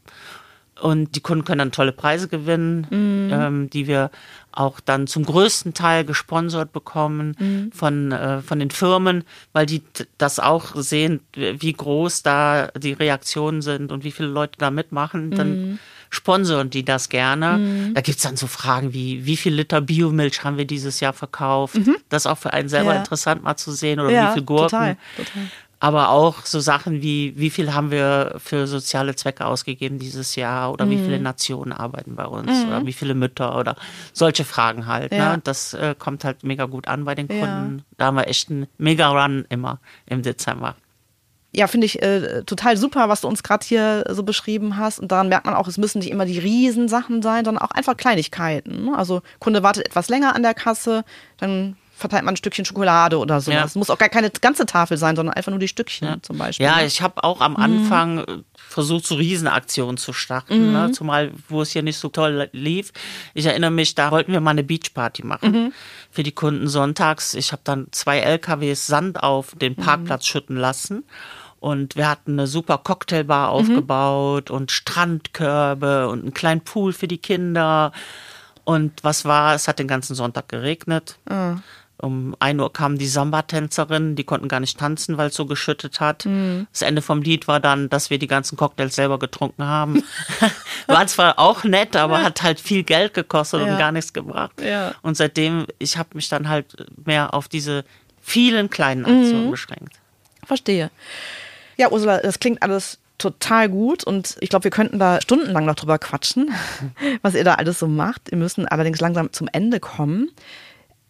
[0.81, 3.31] Und die Kunden können dann tolle Preise gewinnen, mhm.
[3.33, 4.11] ähm, die wir
[4.53, 7.73] auch dann zum größten Teil gesponsert bekommen mhm.
[7.73, 9.83] von, äh, von den Firmen, weil die
[10.19, 15.31] das auch sehen, wie groß da die Reaktionen sind und wie viele Leute da mitmachen.
[15.31, 15.79] Dann mhm.
[16.11, 17.59] sponsern die das gerne.
[17.59, 17.95] Mhm.
[17.95, 21.77] Da gibt's dann so Fragen wie, wie viel Liter Biomilch haben wir dieses Jahr verkauft?
[21.77, 21.97] Mhm.
[22.09, 22.99] Das ist auch für einen selber ja.
[22.99, 24.71] interessant mal zu sehen oder ja, wie viel Gurken.
[24.71, 25.43] Total, total
[25.81, 30.73] aber auch so Sachen wie, wie viel haben wir für soziale Zwecke ausgegeben dieses Jahr
[30.73, 30.91] oder mhm.
[30.91, 32.69] wie viele Nationen arbeiten bei uns mhm.
[32.69, 33.77] oder wie viele Mütter oder
[34.13, 35.13] solche Fragen halt.
[35.13, 35.19] Ne?
[35.19, 35.37] Ja.
[35.37, 35.43] Ne?
[35.45, 37.79] Das äh, kommt halt mega gut an bei den Kunden.
[37.79, 37.85] Ja.
[37.97, 40.75] Da haben wir echt einen Mega-Run immer im Dezember.
[41.53, 44.99] Ja, finde ich äh, total super, was du uns gerade hier so beschrieben hast.
[44.99, 47.97] Und daran merkt man auch, es müssen nicht immer die Riesensachen sein, sondern auch einfach
[47.97, 48.85] Kleinigkeiten.
[48.87, 48.99] Ne?
[48.99, 51.05] Also Kunde wartet etwas länger an der Kasse,
[51.39, 53.51] dann verteilt man ein Stückchen Schokolade oder so.
[53.51, 56.17] Es muss auch gar keine ganze Tafel sein, sondern einfach nur die Stückchen ja.
[56.23, 56.65] zum Beispiel.
[56.65, 56.87] Ja, ne?
[56.87, 58.45] ich habe auch am Anfang mhm.
[58.57, 60.79] versucht, so Riesenaktionen zu starten, ne?
[60.79, 60.87] mhm.
[60.87, 60.93] ne?
[60.93, 62.93] zumal wo es hier nicht so toll lief.
[63.35, 65.73] Ich erinnere mich, da wollten wir mal eine Beachparty machen mhm.
[66.11, 67.35] für die Kunden sonntags.
[67.35, 69.83] Ich habe dann zwei LKWs Sand auf den mhm.
[69.83, 71.05] Parkplatz schütten lassen.
[71.61, 73.55] Und wir hatten eine super Cocktailbar mhm.
[73.55, 77.93] aufgebaut und Strandkörbe und einen kleinen Pool für die Kinder.
[78.65, 79.55] Und was war?
[79.55, 81.19] Es hat den ganzen Sonntag geregnet.
[81.29, 81.63] Mhm.
[82.01, 85.99] Um ein Uhr kamen die Samba-Tänzerinnen, die konnten gar nicht tanzen, weil es so geschüttet
[85.99, 86.27] hat.
[86.27, 86.69] Mhm.
[86.73, 90.05] Das Ende vom Lied war dann, dass wir die ganzen Cocktails selber getrunken haben.
[90.87, 92.25] war zwar auch nett, aber ja.
[92.25, 93.73] hat halt viel Geld gekostet ja.
[93.73, 94.61] und gar nichts gebracht.
[94.61, 94.95] Ja.
[95.03, 97.85] Und seitdem, ich habe mich dann halt mehr auf diese
[98.21, 99.51] vielen kleinen Aktionen mhm.
[99.51, 99.95] beschränkt.
[100.47, 100.91] Verstehe.
[101.77, 105.75] Ja, Ursula, das klingt alles total gut und ich glaube, wir könnten da stundenlang noch
[105.75, 106.53] drüber quatschen,
[107.23, 108.31] was ihr da alles so macht.
[108.31, 110.31] Wir müssen allerdings langsam zum Ende kommen.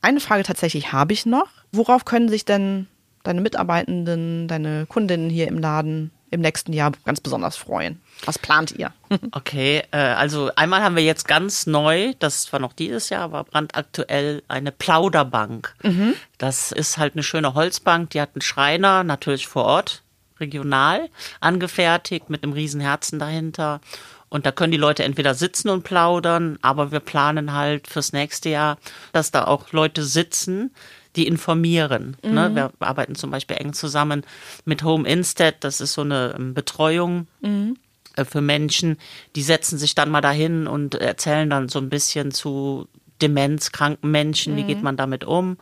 [0.01, 1.49] Eine Frage tatsächlich habe ich noch.
[1.73, 2.87] Worauf können sich denn
[3.25, 8.01] deine Mitarbeitenden, deine Kundinnen hier im Laden im nächsten Jahr ganz besonders freuen?
[8.25, 8.93] Was plant ihr?
[9.33, 13.45] Okay, äh, also einmal haben wir jetzt ganz neu, das war noch dieses Jahr, aber
[13.45, 15.75] brandaktuell eine Plauderbank.
[15.83, 16.15] Mhm.
[16.37, 20.03] Das ist halt eine schöne Holzbank, die hat einen Schreiner, natürlich vor Ort,
[20.41, 21.09] regional
[21.41, 23.81] angefertigt, mit einem riesen Herzen dahinter.
[24.29, 28.51] Und da können die Leute entweder sitzen und plaudern, aber wir planen halt fürs nächste
[28.51, 28.79] Jahr,
[29.13, 30.71] dass da auch Leute sitzen,
[31.17, 32.17] die informieren.
[32.23, 32.29] Ne?
[32.29, 32.35] Mhm.
[32.35, 32.55] Ne?
[32.55, 34.25] Wir arbeiten zum Beispiel eng zusammen
[34.65, 37.27] mit Home Instead, das ist so eine ähm, Betreuung.
[37.41, 37.77] Mhm
[38.17, 38.99] äh, für Menschen,
[39.37, 42.89] die setzen sich dann mal dahin und erzählen dann so ein bisschen zu
[43.23, 44.57] demenzkranken Menschen, mhm.
[44.59, 44.85] wie geht mhm.
[44.85, 45.57] man damit um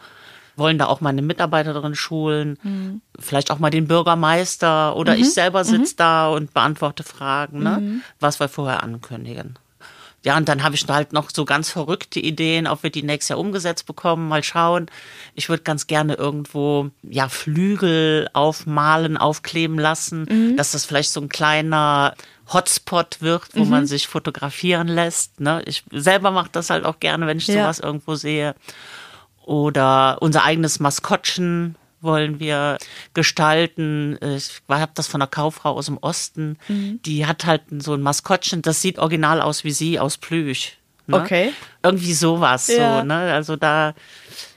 [0.56, 3.00] wollen da auch mal eine Mitarbeiterin schulen, mhm.
[3.18, 5.20] vielleicht auch mal den Bürgermeister oder mhm.
[5.20, 5.96] ich selber sitze mhm.
[5.98, 7.78] da und beantworte Fragen, ne?
[7.80, 8.02] Mhm.
[8.20, 9.58] was wir vorher ankündigen.
[10.26, 13.28] Ja, und dann habe ich halt noch so ganz verrückte Ideen, ob wir die nächstes
[13.28, 14.26] Jahr umgesetzt bekommen.
[14.26, 14.86] Mal schauen.
[15.36, 20.56] Ich würde ganz gerne irgendwo ja Flügel aufmalen, aufkleben lassen, mhm.
[20.56, 22.14] dass das vielleicht so ein kleiner
[22.52, 23.70] Hotspot wird, wo mhm.
[23.70, 25.38] man sich fotografieren lässt.
[25.38, 25.62] Ne?
[25.64, 27.62] Ich selber mache das halt auch gerne, wenn ich ja.
[27.62, 28.56] sowas irgendwo sehe.
[29.46, 32.78] Oder unser eigenes Maskottchen wollen wir
[33.14, 34.18] gestalten.
[34.20, 36.58] Ich habe das von einer Kauffrau aus dem Osten.
[36.68, 37.00] Mhm.
[37.04, 40.76] Die hat halt so ein Maskottchen, das sieht original aus wie sie aus Plüsch.
[41.06, 41.16] Ne?
[41.16, 41.52] Okay.
[41.84, 42.66] Irgendwie sowas.
[42.66, 43.00] Ja.
[43.00, 43.32] So, ne?
[43.32, 43.94] Also da,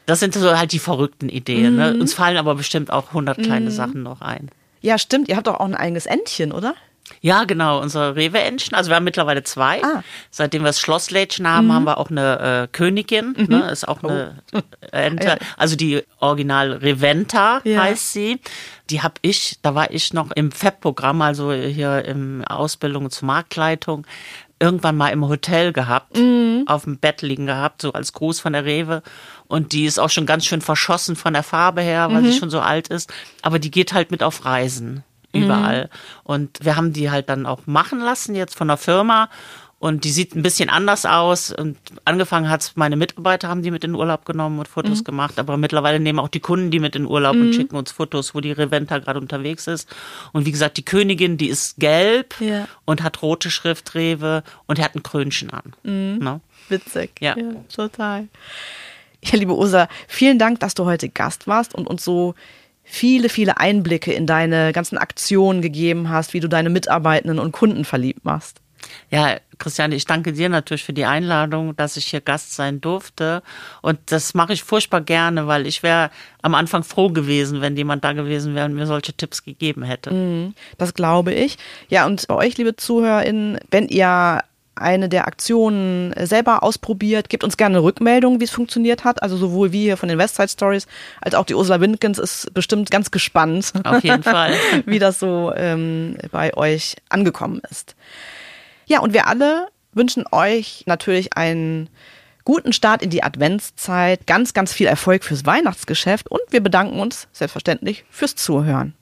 [0.08, 1.76] das sind so halt die verrückten Ideen.
[1.76, 1.92] Ne?
[1.92, 1.94] Mhm.
[1.94, 2.02] Ne?
[2.02, 3.74] Uns fallen aber bestimmt auch hundert kleine mhm.
[3.74, 4.50] Sachen noch ein.
[4.82, 5.30] Ja, stimmt.
[5.30, 6.74] Ihr habt doch auch ein eigenes Entchen, oder?
[7.22, 8.76] Ja, genau, unsere Rewe-Entchen.
[8.76, 9.84] Also wir haben mittlerweile zwei.
[9.84, 10.04] Ah.
[10.32, 11.74] Seitdem wir das Schlosslädchen haben, mhm.
[11.74, 13.36] haben wir auch eine äh, Königin.
[13.38, 13.46] Mhm.
[13.48, 13.72] Ne?
[13.72, 14.60] Ist auch eine oh.
[14.92, 15.38] Ente.
[15.58, 17.84] Also die Original Reventa ja.
[17.84, 18.40] heißt sie.
[18.90, 24.08] Die habe ich, da war ich noch im FEP-Programm, also hier im Ausbildung zur Marktleitung,
[24.60, 26.64] irgendwann mal im Hotel gehabt, mhm.
[26.66, 29.04] auf dem Bett liegen gehabt, so als Gruß von der Rewe.
[29.48, 32.40] Und die ist auch schon ganz schön verschossen von der Farbe her, weil sie mhm.
[32.40, 33.14] schon so alt ist.
[33.44, 35.84] Aber die geht halt mit auf Reisen überall.
[35.84, 35.90] Mhm.
[36.24, 39.30] Und wir haben die halt dann auch machen lassen jetzt von der Firma.
[39.80, 41.54] Und die sieht ein bisschen anders aus.
[41.54, 45.04] Und angefangen hat meine Mitarbeiter haben die mit in Urlaub genommen und Fotos mhm.
[45.06, 45.40] gemacht.
[45.40, 47.42] Aber mittlerweile nehmen auch die Kunden die mit in Urlaub mhm.
[47.42, 49.88] und schicken uns Fotos, wo die Reventa gerade unterwegs ist.
[50.34, 52.68] Und wie gesagt, die Königin, die ist gelb ja.
[52.84, 55.74] und hat rote Schrift Rewe und hat ein Krönchen an.
[55.84, 56.18] Mhm.
[56.20, 56.32] No?
[56.34, 56.42] Ne?
[56.68, 57.12] Witzig.
[57.22, 57.38] Ja.
[57.38, 58.28] ja, total.
[59.24, 62.36] Ja, liebe Ursula, vielen Dank, dass du heute Gast warst und uns so
[62.90, 67.86] viele, viele Einblicke in deine ganzen Aktionen gegeben hast, wie du deine Mitarbeitenden und Kunden
[67.86, 68.62] verliebt machst.
[69.12, 73.44] Ja, Christiane, ich danke dir natürlich für die Einladung, dass ich hier Gast sein durfte.
[73.82, 76.10] Und das mache ich furchtbar gerne, weil ich wäre
[76.42, 80.12] am Anfang froh gewesen, wenn jemand da gewesen wäre und mir solche Tipps gegeben hätte.
[80.12, 81.58] Mhm, das glaube ich.
[81.90, 84.42] Ja, und euch, liebe ZuhörerInnen, wenn ihr
[84.80, 87.30] eine der Aktionen selber ausprobiert.
[87.30, 89.22] Gebt uns gerne eine Rückmeldung, wie es funktioniert hat.
[89.22, 90.88] Also sowohl wir hier von den Westside Stories
[91.22, 93.74] als auch die Ursula Windkens ist bestimmt ganz gespannt.
[93.84, 94.54] Auf jeden Fall.
[94.86, 97.96] wie das so ähm, bei euch angekommen ist.
[98.86, 101.90] Ja, und wir alle wünschen euch natürlich einen
[102.46, 107.28] guten Start in die Adventszeit, ganz, ganz viel Erfolg fürs Weihnachtsgeschäft und wir bedanken uns
[107.32, 108.96] selbstverständlich fürs Zuhören.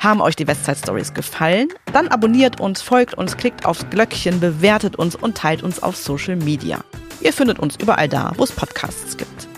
[0.00, 1.70] Haben euch die Westside Stories gefallen?
[1.92, 6.36] Dann abonniert uns, folgt uns, klickt aufs Glöckchen, bewertet uns und teilt uns auf Social
[6.36, 6.84] Media.
[7.20, 9.48] Ihr findet uns überall da, wo es Podcasts gibt.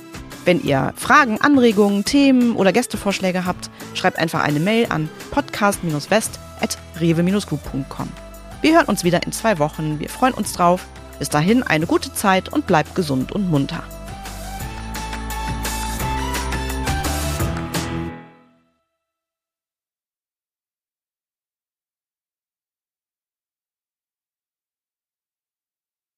[0.47, 8.09] Wenn ihr Fragen, Anregungen, Themen oder Gästevorschläge habt, schreibt einfach eine Mail an podcast-west.rewe-group.com.
[8.63, 10.01] Wir hören uns wieder in zwei Wochen.
[10.01, 10.87] Wir freuen uns drauf.
[11.19, 13.83] Bis dahin eine gute Zeit und bleibt gesund und munter.